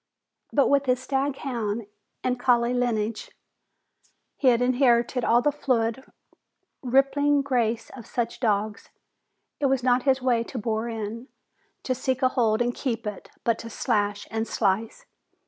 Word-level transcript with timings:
But 0.51 0.67
with 0.67 0.87
his 0.87 0.99
staghound 0.99 1.85
and 2.23 2.39
collie 2.39 2.73
lineage, 2.73 3.29
he 4.35 4.47
had 4.47 4.59
inherited 4.59 5.23
all 5.23 5.43
the 5.43 5.51
fluid, 5.51 6.03
rippling 6.81 7.43
grace 7.43 7.91
of 7.91 8.07
such 8.07 8.39
dogs. 8.39 8.89
It 9.59 9.67
was 9.67 9.83
not 9.83 10.01
his 10.01 10.19
way 10.19 10.43
to 10.43 10.57
bore 10.57 10.89
in, 10.89 11.27
to 11.83 11.93
seek 11.93 12.23
a 12.23 12.29
hold 12.29 12.63
and 12.63 12.73
keep 12.73 13.05
it, 13.05 13.29
but 13.43 13.59
to 13.59 13.69
slash 13.69 14.27
and 14.31 14.47
slice. 14.47 15.05